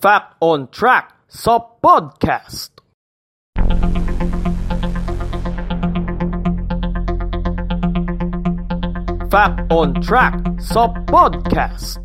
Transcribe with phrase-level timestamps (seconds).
[0.00, 2.72] Fact on Track sa podcast.
[9.28, 12.00] Fact on Track sa podcast.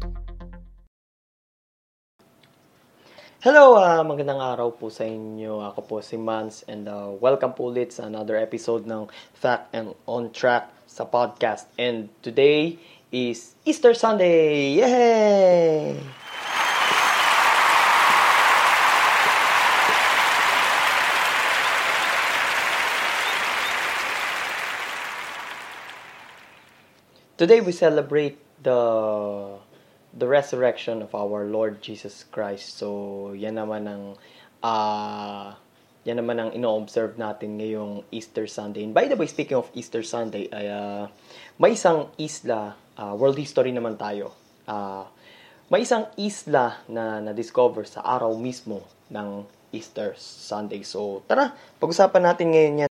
[3.40, 5.64] Hello, ah, magandang araw po sa inyo.
[5.64, 9.08] Ako po si Mans and uh, welcome po ulit sa another episode ng
[9.40, 11.72] Fact and On Track sa podcast.
[11.80, 12.76] And today
[13.16, 14.84] is Easter Sunday!
[14.84, 16.25] Yay!
[27.36, 28.80] Today we celebrate the
[30.16, 32.80] the resurrection of our Lord Jesus Christ.
[32.80, 34.16] So, yan naman ang
[34.64, 35.60] ah
[36.08, 38.88] yan naman ang ino-observe natin ngayong Easter Sunday.
[38.88, 41.12] And by the way, speaking of Easter Sunday, ay ah,
[41.60, 44.32] may isang isla, ah, world history naman tayo.
[44.64, 45.12] Ah,
[45.68, 48.80] may isang isla na na-discover sa araw mismo
[49.12, 49.44] ng
[49.76, 50.88] Easter Sunday.
[50.88, 51.52] So, tara,
[51.84, 52.92] pag-usapan natin ngayon yan.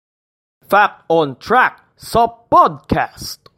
[0.62, 3.57] Fact on Track sa podcast.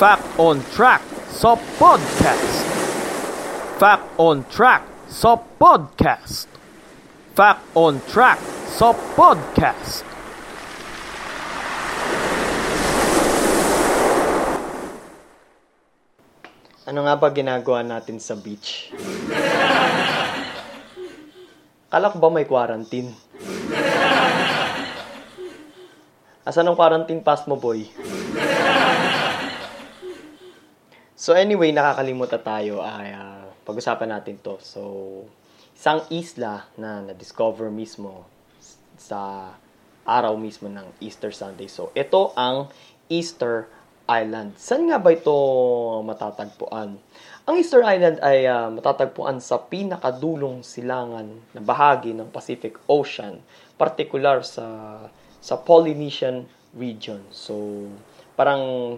[0.00, 2.64] Fact on Track sa podcast.
[3.76, 6.48] Fact on Track sa podcast.
[7.36, 10.00] Fact on Track sa podcast.
[16.88, 18.88] Ano nga ba ginagawa natin sa beach?
[21.92, 23.12] Kala ko ba may quarantine?
[26.48, 27.84] Asan ang quarantine pass mo, boy?
[31.20, 34.56] So anyway, nakakalimutan tayo ay ah, pag-usapan natin to.
[34.64, 34.80] So,
[35.76, 38.24] isang isla na na-discover mismo
[38.96, 39.52] sa
[40.08, 41.68] araw mismo ng Easter Sunday.
[41.68, 42.72] So, ito ang
[43.12, 43.68] Easter
[44.08, 44.56] Island.
[44.56, 45.36] Saan nga ba ito
[46.08, 46.96] matatagpuan?
[47.44, 53.44] Ang Easter Island ay ah, matatagpuan sa pinakadulong silangan na bahagi ng Pacific Ocean,
[53.76, 54.64] particular sa
[55.36, 57.20] sa Polynesian region.
[57.28, 57.84] So,
[58.40, 58.96] parang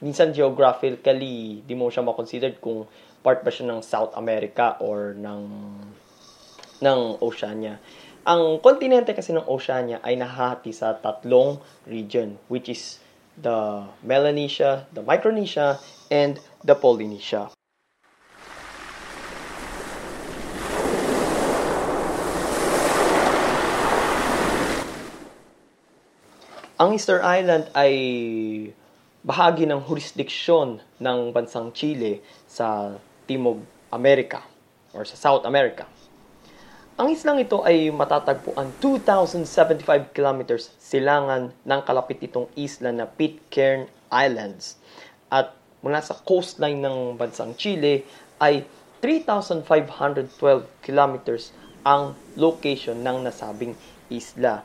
[0.00, 2.84] minsan geographically di mo siya ma-considered kung
[3.24, 5.42] part ba siya ng South America or ng
[6.84, 7.80] ng Oceania.
[8.26, 11.56] Ang kontinente kasi ng Oceania ay nahati sa tatlong
[11.88, 13.00] region which is
[13.36, 15.80] the Melanesia, the Micronesia,
[16.10, 17.52] and the Polynesia.
[26.76, 27.92] Ang Easter Island ay
[29.26, 32.94] bahagi ng jurisdiksyon ng bansang Chile sa
[33.26, 33.58] Timog
[33.90, 34.46] Amerika
[34.94, 35.82] or sa South America.
[36.94, 44.78] Ang islang ito ay matatagpuan 2,075 kilometers silangan ng kalapit itong isla na Pitcairn Islands.
[45.26, 48.06] At mula sa coastline ng bansang Chile
[48.38, 48.62] ay
[49.02, 49.66] 3,512
[50.86, 51.50] kilometers
[51.82, 53.74] ang location ng nasabing
[54.06, 54.62] isla.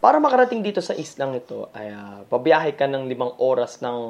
[0.00, 4.00] Para makarating dito sa islang ito, ay uh, babiyahe ka ng limang oras ng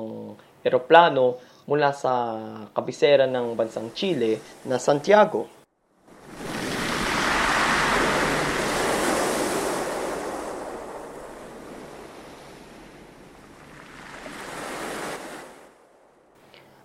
[0.62, 2.38] eroplano mula sa
[2.70, 4.38] kabisera ng bansang Chile
[4.70, 5.50] na Santiago.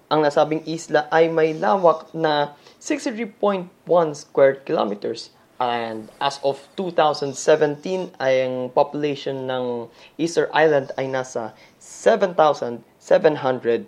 [0.09, 3.69] Ang nasabing isla ay may lawak na 63.1
[4.17, 9.88] square kilometers And as of 2017, ay ang population ng
[10.19, 13.88] Easter Island ay nasa 7,750.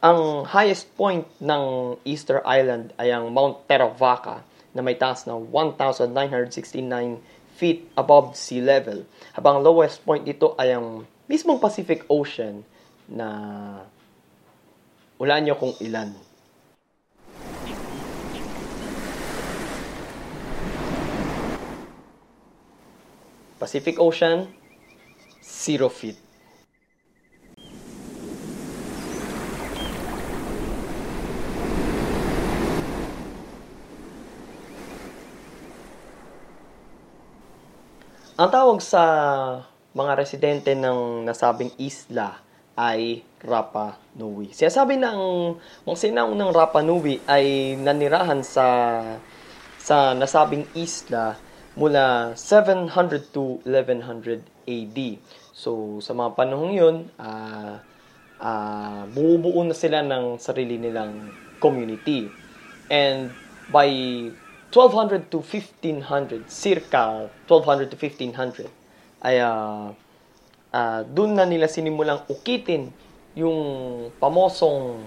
[0.00, 4.44] Ang highest point ng Easter Island ay ang Mount Teravaca
[4.76, 7.20] na may taas na 1,969
[7.60, 9.04] feet above sea level.
[9.36, 12.64] Habang lowest point dito ay ang mismong Pacific Ocean
[13.04, 13.28] na
[15.20, 16.16] wala nyo kung ilan.
[23.60, 24.48] Pacific Ocean,
[25.44, 26.29] 0 feet.
[38.40, 39.04] Ang tawag sa
[39.92, 42.40] mga residente ng nasabing isla
[42.72, 44.48] ay Rapa Nui.
[44.48, 45.52] Siya sabi ng
[45.84, 48.64] mga sinaunang Rapa Nui ay nanirahan sa
[49.76, 51.36] sa nasabing isla
[51.76, 54.98] mula 700 to 1100 AD.
[55.52, 57.76] So, sa mga panahong yun, uh,
[58.40, 61.28] uh, bumubuo na sila ng sarili nilang
[61.60, 62.32] community.
[62.88, 63.36] And
[63.68, 63.92] by
[64.70, 68.70] 1200 to 1500, circa 1200 to 1500,
[69.26, 69.90] ay uh,
[70.70, 72.94] uh, doon na nila sinimulang ukitin
[73.34, 73.58] yung
[74.22, 75.02] pamosong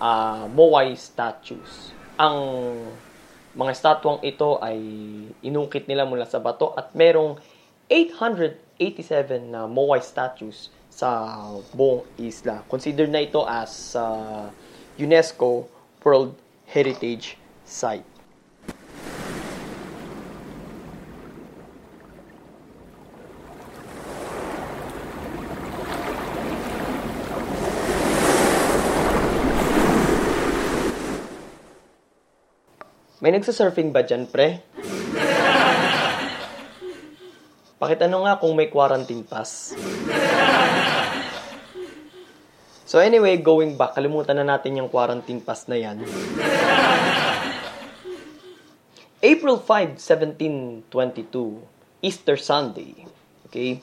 [0.00, 1.92] uh, Moai statues.
[2.16, 2.36] Ang
[3.52, 4.80] mga statwang ito ay
[5.44, 7.36] inungkit nila mula sa bato at merong
[7.92, 11.36] 887 na Moai statues sa
[11.76, 12.64] buong isla.
[12.66, 14.48] Considered na ito as uh,
[14.98, 15.68] UNESCO
[16.02, 16.34] World
[16.66, 18.17] Heritage Site.
[33.18, 34.62] May nagsasurfing ba dyan, pre?
[37.82, 39.74] Pakitano nga kung may quarantine pass.
[42.86, 46.06] So anyway, going back, kalimutan na natin yung quarantine pass na yan.
[49.18, 50.86] April 5, 1722,
[52.06, 53.02] Easter Sunday.
[53.50, 53.82] Okay?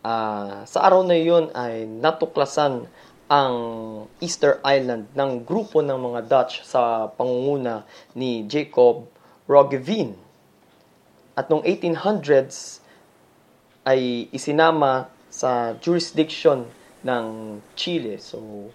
[0.00, 2.88] Uh, sa araw na yun ay natuklasan
[3.30, 3.56] ang
[4.18, 9.06] Easter Island ng grupo ng mga Dutch sa pangunguna ni Jacob
[9.46, 10.14] Roggeveen.
[11.34, 12.82] At noong 1800s
[13.82, 16.68] ay isinama sa jurisdiction
[17.02, 18.20] ng Chile.
[18.22, 18.70] So,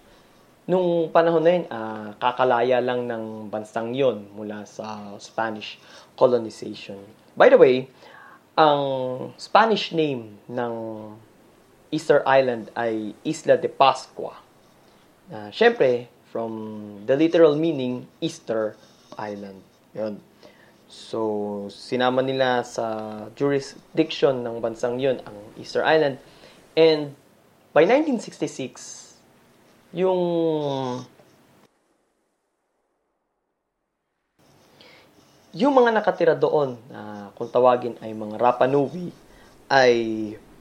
[0.68, 5.80] nung panahon na yun, uh, kakalaya lang ng bansang yon mula sa Spanish
[6.18, 7.00] colonization.
[7.38, 7.88] By the way,
[8.58, 8.82] ang
[9.38, 10.74] Spanish name ng
[11.88, 14.36] Easter Island ay Isla de Pascua.
[15.28, 16.52] Uh, Siyempre, from
[17.08, 18.76] the literal meaning, Easter
[19.16, 19.64] Island.
[19.96, 20.20] Yun.
[20.88, 26.16] So, sinama nila sa jurisdiction ng bansang yun ang Easter Island.
[26.72, 27.12] And
[27.76, 29.16] by 1966,
[29.92, 30.20] yung
[35.52, 39.12] yung mga nakatira doon, uh, kung tawagin ay mga Rapa Nui,
[39.68, 39.92] ay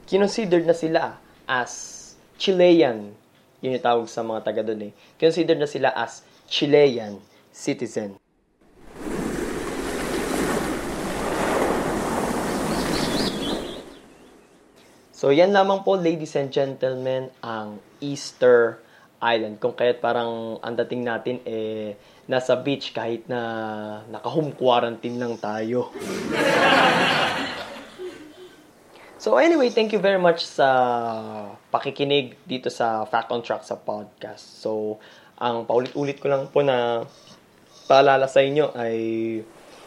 [0.07, 1.95] kinonsidered na sila as
[2.39, 3.12] Chilean
[3.57, 4.92] yun yung tawag sa mga taga doon eh.
[5.18, 7.18] Consider na sila as Chilean
[7.50, 8.21] citizen.
[15.18, 18.77] So, yan lamang po, ladies and gentlemen, ang Easter
[19.18, 19.57] Island.
[19.57, 21.98] Kung kaya't parang ang dating natin, eh,
[22.30, 23.42] nasa beach kahit na
[24.13, 25.89] naka-home quarantine lang tayo.
[29.27, 30.71] So anyway, thank you very much sa
[31.68, 34.39] pakikinig dito sa Fact on Track sa podcast.
[34.63, 35.03] So,
[35.35, 37.03] ang paulit-ulit ko lang po na
[37.91, 38.95] paalala sa inyo ay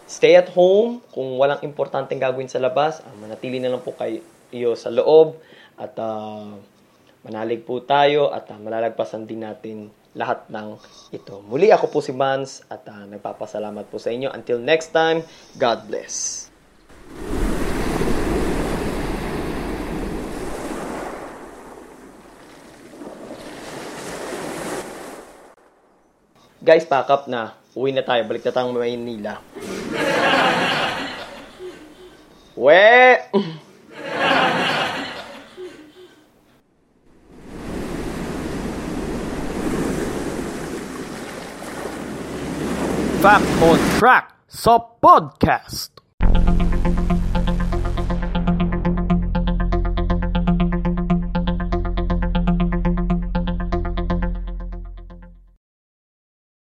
[0.04, 3.00] stay at home kung walang importanteng gagawin sa labas.
[3.00, 5.40] Uh, manatili na lang po kayo sa loob
[5.80, 6.60] at uh,
[7.24, 10.76] manalig po tayo at uh, malalagpasan din natin lahat ng
[11.16, 11.40] ito.
[11.48, 14.28] Muli ako po si Mans at uh, nagpapasalamat po sa inyo.
[14.36, 15.24] Until next time,
[15.56, 16.49] God bless.
[26.60, 27.56] Guys, pack up na.
[27.72, 28.20] Uwi na tayo.
[28.28, 29.40] Balik na tayo Maynila.
[32.52, 33.16] We!
[43.24, 45.99] Fact on Track sa podcast.